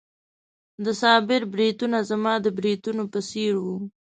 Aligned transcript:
د 0.83 0.85
صابر 1.01 1.41
بریتونه 1.53 1.97
زما 2.09 2.33
د 2.41 2.47
بریتونو 2.57 3.03
په 3.11 3.19
څېر 3.29 3.53
وو. 3.63 3.77